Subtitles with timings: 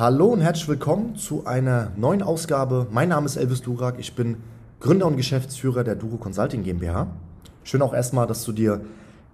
[0.00, 2.86] Hallo und herzlich willkommen zu einer neuen Ausgabe.
[2.90, 3.96] Mein Name ist Elvis Durak.
[3.98, 4.38] Ich bin
[4.80, 7.08] Gründer und Geschäftsführer der Duro Consulting GmbH.
[7.64, 8.80] Schön auch erstmal, dass du dir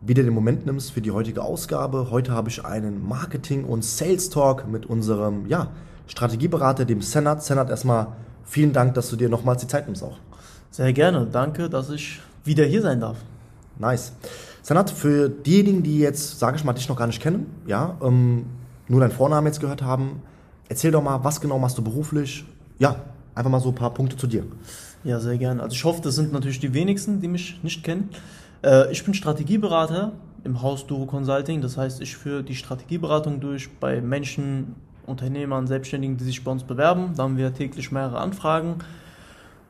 [0.01, 2.11] wieder den Moment nimmst für die heutige Ausgabe.
[2.11, 5.69] Heute habe ich einen Marketing- und Sales Talk mit unserem ja,
[6.09, 7.45] Strategieberater, dem Senat.
[7.45, 8.09] Senat, erstmal
[8.43, 10.19] vielen Dank, dass du dir nochmals die Zeit nimmst auch.
[10.73, 11.29] Sehr gerne.
[11.31, 13.19] Danke, dass ich wieder hier sein darf.
[13.79, 14.15] Nice.
[14.63, 18.47] Senat, für diejenigen, die jetzt, sage ich mal, dich noch gar nicht kennen, ja, ähm,
[18.89, 20.23] nur deinen Vornamen jetzt gehört haben,
[20.69, 22.45] erzähl doch mal, was genau machst du beruflich?
[22.79, 22.97] Ja,
[23.35, 24.45] einfach mal so ein paar Punkte zu dir.
[25.05, 25.63] Ja, sehr gerne.
[25.63, 28.11] Also ich hoffe, das sind natürlich die wenigsten, die mich nicht kennen.
[28.65, 30.13] Äh, ich bin Strategieberater
[30.45, 31.61] im Haus Duro Consulting.
[31.61, 34.75] Das heißt, ich führe die Strategieberatung durch bei Menschen,
[35.07, 37.13] Unternehmern, Selbstständigen, die sich bei uns bewerben.
[37.17, 38.77] Da haben wir täglich mehrere Anfragen.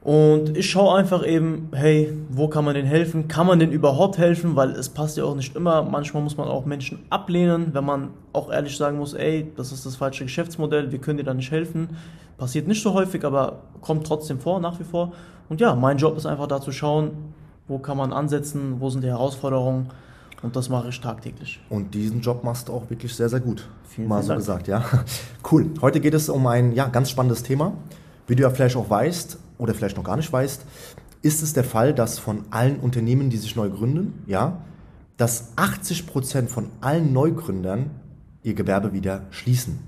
[0.07, 3.27] Und ich schaue einfach eben, hey, wo kann man denn helfen?
[3.27, 4.55] Kann man denn überhaupt helfen?
[4.55, 5.83] Weil es passt ja auch nicht immer.
[5.83, 9.85] Manchmal muss man auch Menschen ablehnen, wenn man auch ehrlich sagen muss, ey, das ist
[9.85, 11.89] das falsche Geschäftsmodell, wir können dir da nicht helfen.
[12.39, 15.13] Passiert nicht so häufig, aber kommt trotzdem vor, nach wie vor.
[15.49, 17.11] Und ja, mein Job ist einfach da zu schauen,
[17.67, 19.89] wo kann man ansetzen, wo sind die Herausforderungen.
[20.41, 21.59] Und das mache ich tagtäglich.
[21.69, 23.67] Und diesen Job machst du auch wirklich sehr, sehr gut.
[23.89, 24.65] Vielen, Mal vielen so Dank.
[24.65, 24.85] gesagt, ja.
[25.51, 25.67] Cool.
[25.81, 27.73] Heute geht es um ein ja, ganz spannendes Thema.
[28.29, 30.65] Wie du ja vielleicht auch weißt oder vielleicht noch gar nicht weißt,
[31.23, 34.63] ist es der Fall, dass von allen Unternehmen, die sich neu gründen, ja,
[35.17, 37.91] dass 80 Prozent von allen Neugründern
[38.43, 39.79] ihr Gewerbe wieder schließen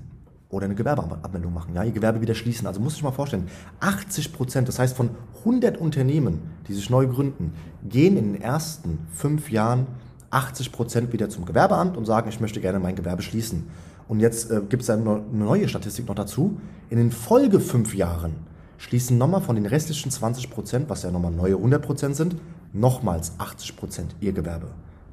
[0.49, 2.65] oder eine Gewerbeabmeldung machen, ja, ihr Gewerbe wieder schließen.
[2.67, 3.47] Also muss ich mal vorstellen,
[3.79, 7.53] 80 Prozent, das heißt von 100 Unternehmen, die sich neu gründen,
[7.87, 9.85] gehen in den ersten fünf Jahren
[10.31, 13.67] 80 Prozent wieder zum Gewerbeamt und sagen, ich möchte gerne mein Gewerbe schließen.
[14.07, 16.59] Und jetzt äh, gibt es eine neu- eine neue Statistik noch dazu.
[16.89, 18.35] In den Folge fünf Jahren
[18.79, 22.35] schließen nochmal von den restlichen 20 Prozent, was ja nochmal neue 100 Prozent sind,
[22.73, 24.67] nochmals 80 Prozent ihr Gewerbe.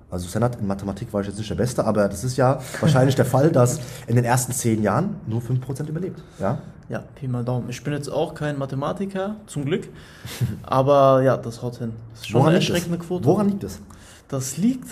[0.09, 3.17] Also Senat, in Mathematik war ich jetzt nicht der Beste, aber das ist ja wahrscheinlich
[3.17, 6.23] der Fall, dass in den ersten zehn Jahren nur 5 Prozent überlebt.
[6.39, 6.61] Ja?
[6.89, 7.69] Ja, Pi mal Daumen.
[7.69, 9.89] Ich bin jetzt auch kein Mathematiker, zum Glück.
[10.63, 11.93] Aber ja, das haut hin.
[12.13, 12.99] Das ist schon eine liegt erschreckende?
[12.99, 13.25] Quote.
[13.25, 13.81] Woran liegt es?
[14.29, 14.89] Das liegt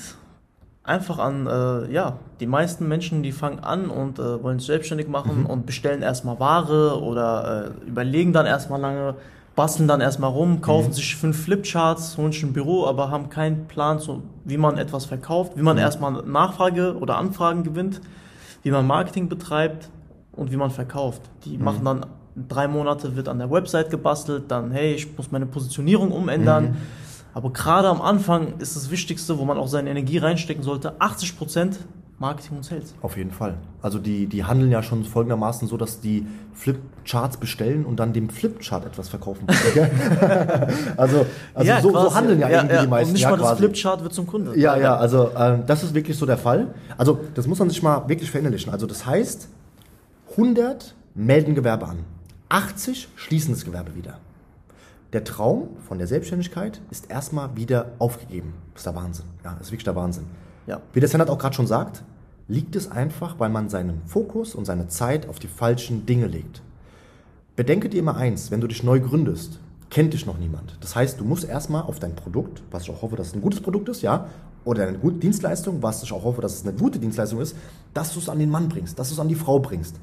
[0.85, 5.09] einfach an, äh, ja, die meisten Menschen, die fangen an und äh, wollen sich selbstständig
[5.09, 5.47] machen Mhm.
[5.47, 9.15] und bestellen erstmal Ware oder äh, überlegen dann erstmal lange,
[9.57, 10.93] basteln dann erstmal rum, kaufen Mhm.
[10.93, 15.07] sich fünf Flipcharts, holen sich ein Büro, aber haben keinen Plan, so, wie man etwas
[15.07, 15.65] verkauft, wie Mhm.
[15.65, 18.03] man erstmal Nachfrage oder Anfragen gewinnt,
[18.63, 19.89] wie man Marketing betreibt
[20.33, 21.23] und wie man verkauft.
[21.47, 21.65] Die Mhm.
[21.65, 22.07] machen dann
[22.49, 26.77] drei Monate, wird an der Website gebastelt, dann, hey, ich muss meine Positionierung umändern.
[27.35, 31.75] Aber gerade am Anfang ist das Wichtigste, wo man auch seine Energie reinstecken sollte, 80%
[32.21, 32.95] Marketing und Sales.
[33.03, 33.57] Auf jeden Fall.
[33.83, 38.31] Also die, die handeln ja schon folgendermaßen so, dass die Flipcharts bestellen und dann dem
[38.31, 39.47] Flipchart etwas verkaufen.
[40.97, 42.15] also also so, so quasi.
[42.15, 43.09] handeln ja, irgendwie die meisten.
[43.09, 43.59] Und nicht ja, mal das.
[43.59, 44.57] Flipchart wird zum Kunde.
[44.57, 46.73] Ja, ja, also ähm, das ist wirklich so der Fall.
[46.97, 48.73] Also das muss man sich mal wirklich verinnerlichen.
[48.73, 49.49] Also das heißt,
[50.31, 51.99] 100 melden Gewerbe an,
[52.49, 54.19] 80 schließen das Gewerbe wieder.
[55.15, 58.53] Der Traum von der Selbstständigkeit ist erstmal wieder aufgegeben.
[58.73, 59.27] Das ist der Wahnsinn.
[59.45, 60.25] Ja, das ist wirklich der Wahnsinn.
[60.67, 60.81] Ja.
[60.93, 62.03] Wie der Senat auch gerade schon sagt,
[62.49, 66.63] liegt es einfach, weil man seinen Fokus und seine Zeit auf die falschen Dinge legt.
[67.55, 70.79] Bedenke dir immer eins, wenn du dich neu gründest, kennt dich noch niemand.
[70.81, 73.41] Das heißt, du musst erstmal auf dein Produkt, was ich auch hoffe, dass es ein
[73.41, 74.27] gutes Produkt ist, ja,
[74.65, 77.55] oder eine gute Dienstleistung, was ich auch hoffe, dass es eine gute Dienstleistung ist,
[77.93, 79.95] dass du es an den Mann bringst, dass du es an die Frau bringst.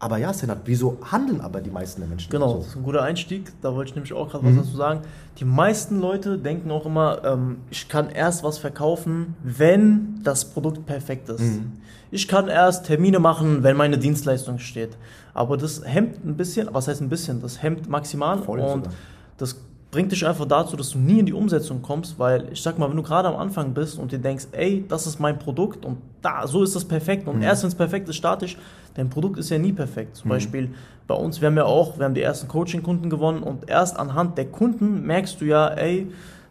[0.00, 2.70] Aber ja, Senat, wieso handeln aber die meisten der Menschen Genau, das so?
[2.70, 3.52] ist ein guter Einstieg.
[3.62, 4.58] Da wollte ich nämlich auch gerade Mhm.
[4.58, 5.00] was dazu sagen.
[5.38, 10.84] Die meisten Leute denken auch immer, ähm, ich kann erst was verkaufen, wenn das Produkt
[10.84, 11.40] perfekt ist.
[11.40, 11.72] Mhm.
[12.10, 14.96] Ich kann erst Termine machen, wenn meine Dienstleistung steht.
[15.32, 17.40] Aber das hemmt ein bisschen, was heißt ein bisschen?
[17.40, 18.92] Das hemmt maximal Voll und sogar.
[19.38, 19.56] das
[19.94, 22.88] bringt dich einfach dazu, dass du nie in die Umsetzung kommst, weil ich sag mal,
[22.90, 25.98] wenn du gerade am Anfang bist und dir denkst, ey, das ist mein Produkt und
[26.20, 27.34] da, so ist das perfekt Mhm.
[27.34, 28.58] und erst wenn es perfekt ist, statisch,
[28.94, 30.16] dein Produkt ist ja nie perfekt.
[30.16, 30.70] Zum Beispiel
[31.06, 34.36] bei uns, wir haben ja auch, wir haben die ersten Coaching-Kunden gewonnen und erst anhand
[34.36, 36.08] der Kunden merkst du ja, ey,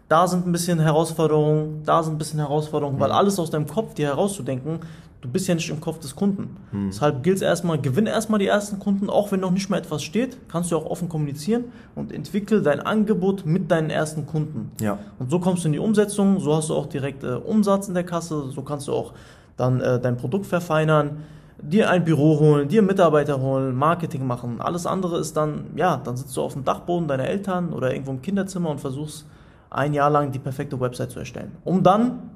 [0.09, 3.93] da sind ein bisschen Herausforderungen, da sind ein bisschen Herausforderungen, weil alles aus deinem Kopf
[3.93, 4.79] dir herauszudenken,
[5.21, 6.57] du bist ja nicht im Kopf des Kunden.
[6.89, 10.03] Deshalb gilt es erstmal, gewinn erstmal die ersten Kunden, auch wenn noch nicht mal etwas
[10.03, 11.65] steht, kannst du auch offen kommunizieren
[11.95, 14.71] und entwickle dein Angebot mit deinen ersten Kunden.
[14.81, 14.99] Ja.
[15.19, 17.93] Und so kommst du in die Umsetzung, so hast du auch direkt äh, Umsatz in
[17.93, 19.13] der Kasse, so kannst du auch
[19.55, 21.23] dann äh, dein Produkt verfeinern,
[21.61, 24.59] dir ein Büro holen, dir Mitarbeiter holen, Marketing machen.
[24.59, 28.11] Alles andere ist dann, ja, dann sitzt du auf dem Dachboden deiner Eltern oder irgendwo
[28.11, 29.25] im Kinderzimmer und versuchst
[29.73, 31.51] ein Jahr lang die perfekte Website zu erstellen.
[31.63, 32.29] Um dann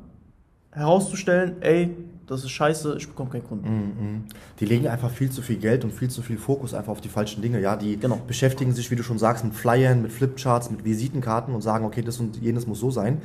[0.71, 1.95] herauszustellen, ey,
[2.27, 3.67] das ist scheiße, ich bekomme keinen Kunden.
[3.69, 4.23] Mhm.
[4.59, 7.07] Die legen einfach viel zu viel Geld und viel zu viel Fokus einfach auf die
[7.09, 7.61] falschen Dinge.
[7.61, 8.19] Ja, die Genau.
[8.27, 12.01] beschäftigen sich, wie du schon sagst, mit Flyern, mit Flipcharts, mit Visitenkarten und sagen, okay,
[12.01, 13.21] das und jenes muss so sein.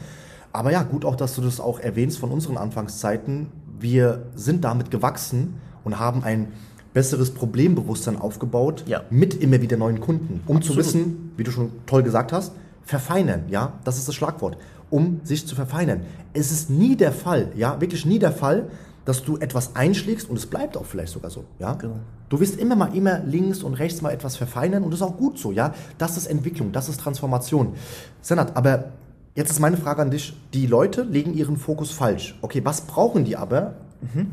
[0.53, 3.49] Aber ja, gut auch, dass du das auch erwähnst von unseren Anfangszeiten.
[3.81, 6.49] Wir sind damit gewachsen und haben ein
[6.94, 9.03] besseres Problembewusstsein aufgebaut Ja.
[9.11, 10.79] mit immer wieder neuen Kunden, um zu Absolut.
[10.79, 12.53] wissen, wie du schon toll gesagt hast,
[12.84, 14.56] verfeinern, ja, das ist das Schlagwort,
[14.90, 16.02] um sich zu verfeinern.
[16.32, 18.69] Es ist nie der Fall, ja, wirklich nie der Fall,
[19.05, 21.75] dass du etwas einschlägst und es bleibt auch vielleicht sogar so, ja.
[21.75, 21.96] Genau.
[22.29, 25.17] Du wirst immer mal immer links und rechts mal etwas verfeinern und das ist auch
[25.17, 25.75] gut so, ja.
[25.99, 27.75] Das ist Entwicklung, das ist Transformation.
[28.20, 28.93] Senat, aber
[29.35, 30.35] jetzt ist meine Frage an dich.
[30.55, 32.38] Die Leute legen ihren Fokus falsch.
[32.43, 33.75] Okay, was brauchen die aber,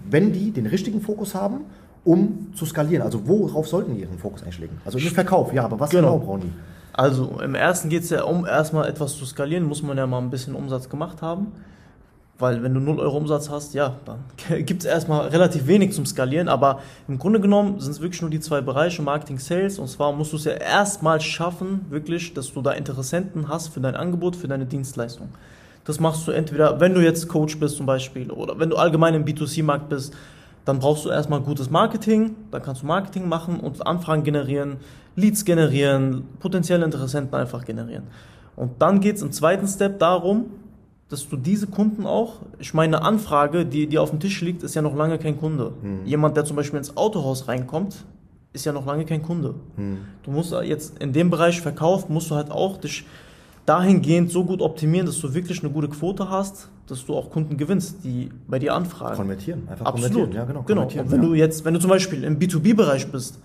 [0.09, 1.61] wenn die den richtigen Fokus haben,
[2.03, 3.03] um zu skalieren?
[3.03, 4.81] Also worauf sollten die ihren Fokus eigentlich legen?
[4.85, 6.25] Also den Verkauf, ja, aber was genau, Genau.
[6.25, 6.51] brauchen die?
[6.93, 10.17] Also im ersten geht es ja um erstmal etwas zu skalieren, muss man ja mal
[10.19, 11.47] ein bisschen Umsatz gemacht haben.
[12.39, 14.19] Weil wenn du 0 Euro Umsatz hast, ja, dann
[14.65, 16.47] gibt es erstmal relativ wenig zum Skalieren.
[16.47, 16.79] Aber
[17.09, 19.77] im Grunde genommen sind es wirklich nur die zwei Bereiche, Marketing, Sales.
[19.77, 23.81] Und zwar musst du es ja erstmal schaffen, wirklich, dass du da Interessenten hast für
[23.81, 25.27] dein Angebot, für deine Dienstleistung.
[25.83, 29.15] Das machst du entweder, wenn du jetzt Coach bist zum Beispiel oder wenn du allgemein
[29.15, 30.13] im B2C-Markt bist,
[30.65, 34.77] dann brauchst du erstmal gutes Marketing, dann kannst du Marketing machen und Anfragen generieren,
[35.15, 38.03] Leads generieren, potenzielle Interessenten einfach generieren.
[38.55, 40.45] Und dann geht es im zweiten Step darum,
[41.09, 44.61] dass du diese Kunden auch, ich meine, eine Anfrage, die, die auf dem Tisch liegt,
[44.63, 45.73] ist ja noch lange kein Kunde.
[46.05, 48.05] Jemand, der zum Beispiel ins Autohaus reinkommt,
[48.53, 49.55] ist ja noch lange kein Kunde.
[50.23, 53.05] Du musst jetzt in dem Bereich Verkauf, musst du halt auch dich
[53.69, 57.55] dahingehend so gut optimieren, dass du wirklich eine gute Quote hast, dass du auch Kunden
[57.55, 59.15] gewinnst, die bei dir anfragen.
[59.15, 60.11] Konvertieren, einfach Absolut.
[60.11, 60.35] konvertieren.
[60.35, 60.63] Ja, genau.
[60.63, 60.81] genau.
[60.83, 61.27] Und wenn ja.
[61.27, 63.39] du jetzt, wenn du zum Beispiel im B2B-Bereich bist,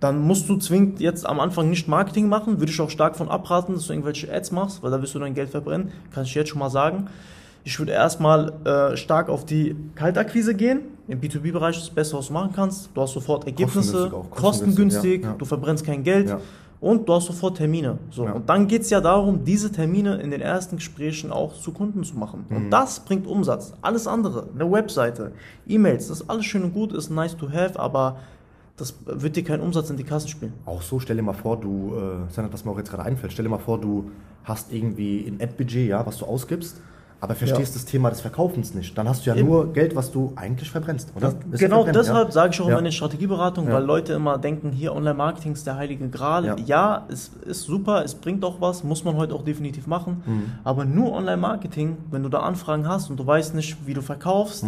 [0.00, 3.30] dann musst du zwingend jetzt am Anfang nicht Marketing machen, würde ich auch stark von
[3.30, 6.34] abraten, dass du irgendwelche Ads machst, weil da wirst du dein Geld verbrennen, kann ich
[6.34, 7.06] jetzt schon mal sagen.
[7.64, 10.82] Ich würde erstmal äh, stark auf die Kaltakquise gehen.
[11.08, 12.90] Im B2B-Bereich ist das Beste, was du machen kannst.
[12.94, 15.34] Du hast sofort Ergebnisse, Kostengünstig auch, kostengünstig, kostengünstig, ja, ja.
[15.36, 16.36] du verbrennst kein Geld.
[16.80, 17.98] Und du hast sofort Termine.
[18.10, 18.24] So.
[18.24, 18.32] Ja.
[18.32, 22.04] Und dann geht es ja darum, diese Termine in den ersten Gesprächen auch zu Kunden
[22.04, 22.46] zu machen.
[22.48, 22.56] Mhm.
[22.56, 23.72] Und das bringt Umsatz.
[23.82, 25.32] Alles andere, eine Webseite,
[25.66, 28.18] E-Mails, das ist alles schön und gut, ist nice to have, aber
[28.76, 30.52] das wird dir keinen Umsatz in die Kasse spielen.
[30.64, 33.44] Auch so, stell dir mal vor, du, äh, was mir auch jetzt gerade einfällt, stell
[33.44, 34.10] dir mal vor, du
[34.44, 36.80] hast irgendwie ein Ad-Budget, ja, was du ausgibst,
[37.20, 38.96] aber verstehst das Thema des Verkaufens nicht.
[38.96, 39.48] Dann hast du ja Eben.
[39.48, 41.34] nur Geld, was du eigentlich verbrennst, oder?
[41.50, 42.32] Ist genau deshalb ja?
[42.32, 42.70] sage ich auch Ja.
[42.70, 43.76] immer in den Strategieberatungen, Ja.
[43.76, 46.44] weil Leute immer denken, hier Online-Marketing ist der heilige Gral.
[46.44, 46.56] Ja.
[46.64, 50.22] Ja, es ist super, es bringt auch was, muss man heute auch definitiv machen.
[50.26, 50.42] Mhm.
[50.62, 54.64] Aber nur Online-Marketing, wenn du da Anfragen hast und du weißt nicht, wie du verkaufst,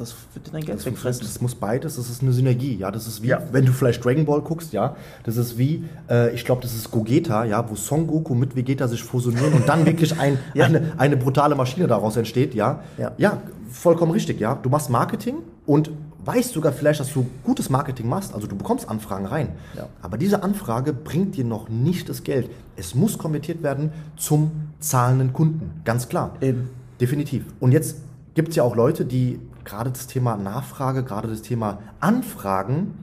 [0.00, 1.22] das wird dir dein Geld Das, wegfressen.
[1.26, 3.42] das muss beides, das ist eine Synergie, ja, das ist wie, Ja.
[3.52, 6.90] wenn du vielleicht Dragon Ball guckst, ja, das ist wie, äh, ich glaube, das ist
[6.90, 10.64] Gogeta, ja, wo Son Goku mit Vegeta sich fusionieren und dann wirklich ein, Ja.
[10.66, 12.80] eine, eine brutale Maschine daraus entsteht, ja.
[12.98, 13.12] Ja.
[13.18, 13.38] ja,
[13.70, 15.36] vollkommen richtig, ja, du machst Marketing
[15.66, 15.90] und
[16.24, 19.86] weißt sogar vielleicht, dass du gutes Marketing machst, also du bekommst Anfragen rein, Ja.
[20.02, 22.50] aber diese Anfrage bringt dir noch nicht das Geld.
[22.76, 24.50] Es muss konvertiert werden zum
[24.80, 26.34] zahlenden Kunden, ganz klar.
[26.40, 26.68] Eben.
[27.00, 27.44] Definitiv.
[27.60, 27.96] Und jetzt
[28.34, 32.94] gibt es ja auch Leute, die gerade das Thema Nachfrage, gerade das Thema Anfragen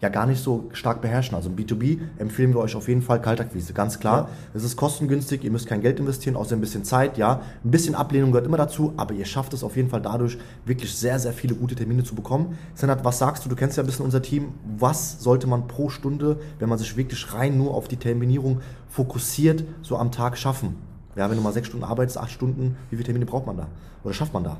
[0.00, 1.34] ja gar nicht so stark beherrschen.
[1.34, 4.28] Also im B2B empfehlen wir euch auf jeden Fall Kaltakquise, ganz klar.
[4.52, 7.40] Es ist kostengünstig, ihr müsst kein Geld investieren, außer ein bisschen Zeit, ja.
[7.64, 10.36] Ein bisschen Ablehnung gehört immer dazu, aber ihr schafft es auf jeden Fall dadurch,
[10.66, 12.58] wirklich sehr, sehr viele gute Termine zu bekommen.
[12.74, 13.48] Senat, was sagst du?
[13.48, 14.48] Du kennst ja ein bisschen unser Team.
[14.78, 19.64] Was sollte man pro Stunde, wenn man sich wirklich rein nur auf die Terminierung fokussiert,
[19.82, 20.76] so am Tag schaffen?
[21.16, 23.68] Ja, wenn du mal sechs Stunden arbeitest, acht Stunden, wie viele Termine braucht man da?
[24.04, 24.58] Oder schafft man da?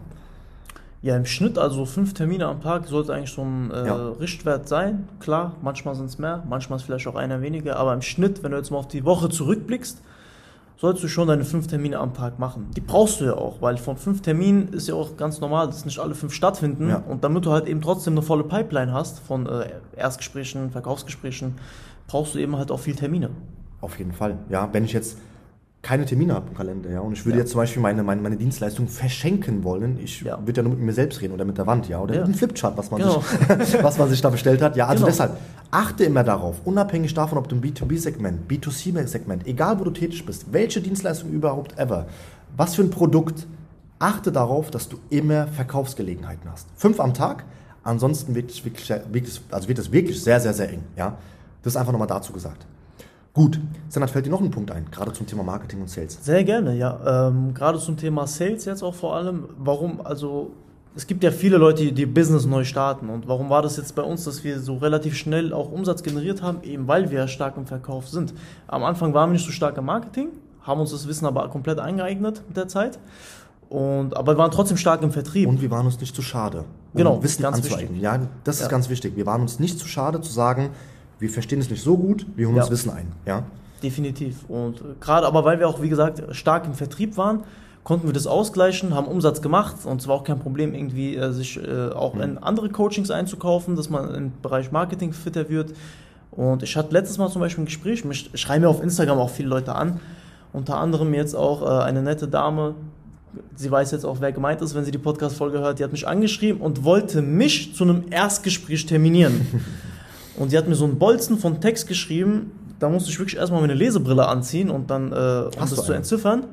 [1.03, 4.09] Ja, im Schnitt also fünf Termine am Tag sollte eigentlich so ein äh, Ja.
[4.21, 5.09] Richtwert sein.
[5.21, 8.51] Klar, manchmal sind es mehr, manchmal ist vielleicht auch einer weniger, aber im Schnitt, wenn
[8.51, 10.03] du jetzt mal auf die Woche zurückblickst,
[10.79, 12.69] sollst du schon deine fünf Termine am Tag machen.
[12.77, 15.85] Die brauchst du ja auch, weil von fünf Terminen ist ja auch ganz normal, dass
[15.85, 16.91] nicht alle fünf stattfinden.
[16.91, 17.03] Ja.
[17.09, 21.55] Und damit du halt eben trotzdem eine volle Pipeline hast von äh, Erstgesprächen, Verkaufsgesprächen,
[22.09, 23.31] brauchst du eben halt auch viel Termine.
[23.81, 24.37] Auf jeden Fall.
[24.49, 25.19] Ja, wenn ich jetzt
[25.83, 27.43] keine Termine habe im Kalender, ja, und ich würde Ja.
[27.45, 30.39] jetzt zum Beispiel meine, meine, meine Dienstleistung verschenken wollen, ich Ja.
[30.45, 32.21] würde ja nur mit mir selbst reden oder mit der Wand, ja, oder Ja.
[32.21, 33.21] mit einem Flipchart, was man, Genau.
[33.61, 34.77] sich, was man sich da bestellt hat.
[34.77, 35.07] Ja, also Genau.
[35.13, 35.37] deshalb,
[35.71, 40.47] achte immer darauf, unabhängig davon, ob du im B2B-Segment, B2C-Segment, egal wo du tätig bist,
[40.53, 42.07] welche Dienstleistung überhaupt ever,
[42.57, 43.47] was für ein Produkt,
[44.01, 46.67] achte darauf, dass du immer Verkaufsgelegenheiten hast.
[46.77, 47.45] Fünf am Tag,
[47.85, 51.17] ansonsten wird es wirklich, wirklich, also wird es wirklich sehr, sehr, sehr eng, ja.
[51.63, 52.67] Das ist einfach nochmal dazu gesagt.
[53.37, 56.19] Gut, Senat, fällt dir noch ein Punkt ein, gerade zum Thema Marketing und Sales?
[56.25, 57.29] Sehr gerne, ja.
[57.29, 59.45] Ähm, gerade zum Thema Sales jetzt auch vor allem.
[59.59, 60.53] Warum, also
[60.95, 63.11] es gibt ja viele Leute, die, die Business neu starten.
[63.11, 66.41] Und warum war das jetzt bei uns, dass wir so relativ schnell auch Umsatz generiert
[66.41, 66.63] haben?
[66.63, 68.33] Eben weil wir stark im Verkauf sind.
[68.69, 70.29] Am Anfang waren wir nicht so stark im Marketing,
[70.63, 72.99] haben uns das Wissen aber komplett eingeeignet mit der Zeit.
[73.69, 75.47] Und, aber wir waren trotzdem stark im Vertrieb.
[75.47, 76.65] Und wir waren uns nicht zu schade, um
[76.97, 77.91] Genau, Wissen ganz anzueignen.
[77.91, 78.03] wichtig.
[78.03, 78.69] Ja, das ist Ja.
[78.69, 79.15] ganz wichtig.
[79.15, 80.71] Wir waren uns nicht zu schade zu sagen,
[81.19, 82.63] wir verstehen es nicht so gut, wir holen Ja.
[82.63, 83.07] uns Wissen ein.
[83.27, 83.43] Ja?
[83.83, 84.45] Definitiv.
[84.49, 87.43] Und gerade aber weil wir auch, wie gesagt, stark im Vertrieb waren,
[87.85, 91.31] konnten wir das ausgleichen, haben Umsatz gemacht und es war auch kein Problem, irgendwie äh,
[91.33, 92.21] sich äh, auch Mhm.
[92.23, 95.73] in andere Coachings einzukaufen, dass man im Bereich Marketing fitter wird.
[96.33, 99.31] Und ich hatte letztes Mal zum Beispiel ein Gespräch, mich schreiben mir auf Instagram auch
[99.31, 100.01] viele Leute an,
[100.53, 102.75] unter anderem jetzt auch äh, eine nette Dame,
[103.55, 106.09] sie weiß jetzt auch, wer gemeint ist, wenn sie die Podcast-Folge hört, die hat mich
[106.09, 109.47] angeschrieben und wollte mich zu einem Erstgespräch terminieren.
[110.39, 113.61] und sie hat mir so einen Bolzen von Text geschrieben, da musste ich wirklich erstmal
[113.61, 116.45] meine Lesebrille anziehen und dann, äh, um Hast das zu entziffern.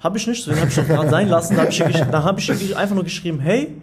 [0.00, 1.56] Habe ich nicht, deswegen habe ich doch gerade sein lassen.
[1.56, 3.80] Da habe ich, da hab ich einfach nur geschrieben, hey,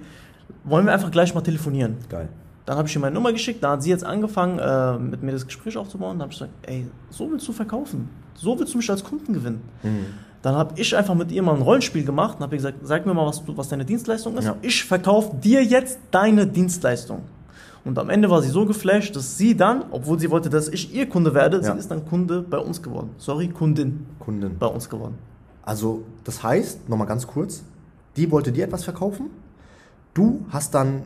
[0.63, 1.97] wollen wir einfach gleich mal telefonieren?
[2.09, 2.29] Geil.
[2.65, 5.31] Dann habe ich ihr meine Nummer geschickt, da hat sie jetzt angefangen, äh, mit mir
[5.31, 6.17] das Gespräch aufzubauen.
[6.17, 8.09] Da habe ich gesagt, ey, so willst du verkaufen.
[8.33, 9.61] So willst du mich als Kunden gewinnen.
[9.83, 10.05] Mhm.
[10.41, 13.13] Dann habe ich einfach mit ihr mal ein Rollenspiel gemacht und habe gesagt, sag mir
[13.13, 14.45] mal, was, du, was deine Dienstleistung ist.
[14.45, 14.55] Ja.
[14.61, 17.21] Ich verkaufe dir jetzt deine Dienstleistung.
[17.85, 20.93] Und am Ende war sie so geflasht, dass sie dann, obwohl sie wollte, dass ich
[20.93, 21.71] ihr Kunde werde, Ja.
[21.73, 23.11] sie ist dann Kunde bei uns geworden.
[23.17, 24.57] Sorry, Kundin Kunden.
[24.57, 25.15] bei uns geworden.
[25.61, 27.63] Also, das heißt, nochmal ganz kurz,
[28.17, 29.27] die wollte dir etwas verkaufen,
[30.13, 31.03] du hast dann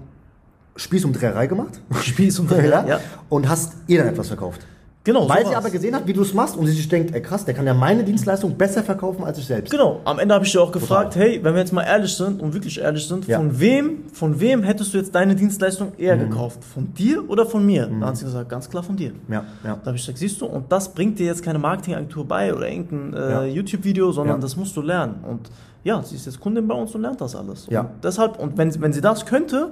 [0.76, 2.88] Spieß um Dreherei gemacht Spieß und ja?
[2.88, 3.00] ja.
[3.28, 4.66] und hast ihr dann etwas verkauft.
[5.06, 7.16] Genau, Weil so sie aber gesehen hat, wie du es machst und sie sich denkt,
[7.16, 9.72] ey krass, der kann ja meine Dienstleistung besser verkaufen als ich selbst.
[9.72, 11.30] Genau, am Ende habe ich dir auch gefragt, Total.
[11.30, 13.38] hey, wenn wir jetzt mal ehrlich sind und wirklich ehrlich sind, Ja.
[13.38, 16.30] von wem, von wem hättest du jetzt deine Dienstleistung eher Mhm.
[16.30, 16.64] gekauft?
[16.66, 17.86] Von dir oder von mir?
[17.88, 19.14] Dann hat sie gesagt, ganz klar von dir.
[19.30, 19.78] Ja, ja.
[19.78, 22.68] Da habe ich gesagt, siehst du, und das bringt dir jetzt keine Marketingagentur bei oder
[22.70, 23.44] irgendein äh, Ja.
[23.46, 24.42] YouTube-Video, sondern Ja.
[24.42, 25.24] das musst du lernen.
[25.24, 25.50] Und
[25.86, 27.68] ja, sie ist jetzt Kundin bei uns und lernt das alles.
[27.70, 27.82] Ja.
[27.82, 29.72] Und deshalb, und wenn, sie- wenn sie das könnte,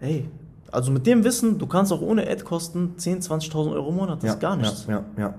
[0.00, 0.26] ey,
[0.72, 4.34] also mit dem Wissen, du kannst auch ohne Ad-Kosten 10.000, 20.000 Euro im Monat, das
[4.34, 4.86] ist gar nichts.
[4.86, 5.34] Ja, ja, ja.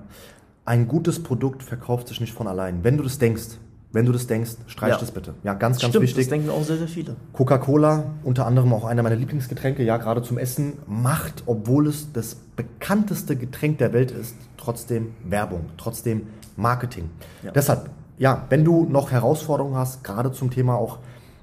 [0.64, 2.84] Ein gutes Produkt verkauft sich nicht von allein.
[2.84, 3.58] Wenn du das denkst,
[3.92, 4.98] wenn du das denkst, streich Ja.
[4.98, 5.34] das bitte.
[5.42, 6.26] Ja, ganz, ganz Stimmt, wichtig.
[6.26, 7.16] das denken auch sehr, sehr viele.
[7.32, 12.36] Coca-Cola, unter anderem auch einer meiner Lieblingsgetränke, ja, gerade zum Essen, macht, obwohl es das
[12.54, 17.10] bekannteste Getränk der Welt ist, trotzdem Werbung, trotzdem Marketing.
[17.42, 17.50] Ja.
[17.50, 20.98] Deshalb, ja, wenn du noch Herausforderungen hast, gerade zum Thema auch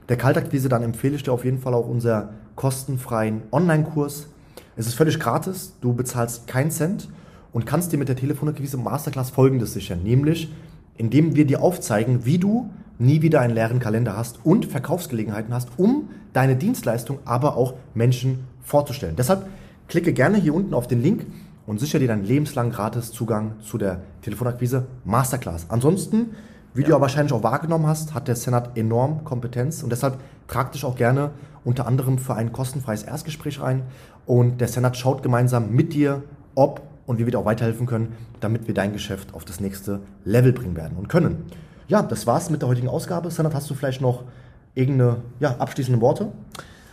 [0.07, 4.27] der Kaltakquise, dann empfehle ich dir auf jeden Fall auch unser kostenfreien Online-Kurs.
[4.75, 7.07] Es ist völlig gratis, du bezahlst keinen Cent
[7.53, 10.51] und kannst dir mit der Telefonakquise Masterclass folgendes sichern, nämlich
[10.97, 15.69] indem wir dir aufzeigen, wie du nie wieder einen leeren Kalender hast und Verkaufsgelegenheiten hast,
[15.77, 19.15] um deine Dienstleistung aber auch Menschen vorzustellen.
[19.15, 19.47] Deshalb
[19.87, 21.25] klicke gerne hier unten auf den Link
[21.67, 25.67] und sichere dir deinen lebenslangen gratis Zugang zu der Telefonakquise Masterclass.
[25.69, 26.31] Ansonsten,
[26.77, 30.71] wie du ja wahrscheinlich auch wahrgenommen hast, hat der Senat enorm Kompetenz und deshalb trag
[30.71, 31.31] dich auch gerne
[31.65, 33.81] unter anderem für ein kostenfreies Erstgespräch ein
[34.27, 36.21] und der Senat schaut gemeinsam mit dir,
[36.53, 40.01] ob und wie wir dir auch weiterhelfen können, damit wir dein Geschäft auf das nächste
[40.23, 41.45] Level bringen werden und können.
[41.87, 43.31] Ja, das war's mit der heutigen Ausgabe.
[43.31, 44.23] Senat, hast du vielleicht noch
[44.75, 46.31] irgendeine ja, abschließende Worte?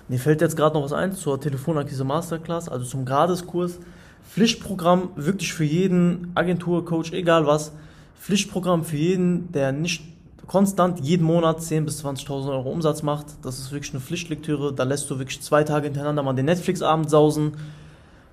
[0.08, 3.80] Mir fällt jetzt gerade noch was ein zur Telefonakquise Masterclass, also zum Gratiskurs.
[4.22, 7.72] Pflichtprogramm wirklich für jeden Agentur, Coach, egal was.
[8.20, 10.02] Pflichtprogramm für jeden, der nicht
[10.46, 13.26] konstant jeden Monat 10.000 bis 20.000 Euro Umsatz macht.
[13.42, 14.72] Das ist wirklich eine Pflichtlektüre.
[14.72, 17.52] Da lässt du wirklich zwei Tage hintereinander mal den Netflix-Abend sausen,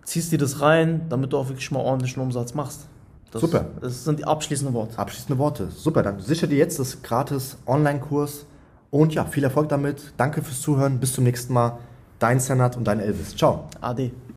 [0.04, 2.88] ziehst dir das rein, damit du auch wirklich mal ordentlichen Umsatz machst.
[3.32, 3.66] Das, Super.
[3.80, 5.00] Das sind die abschließenden Worte.
[5.00, 5.70] Abschließende Worte.
[5.72, 8.46] Super, dann sichere dir jetzt das gratis Online-Kurs
[8.90, 10.14] und ja, viel Erfolg damit.
[10.18, 11.00] Danke fürs Zuhören.
[11.00, 11.78] Bis zum nächsten Mal.
[12.20, 13.36] Dein Senat und dein Elvis.
[13.36, 13.68] Ciao.
[13.80, 14.12] Ade.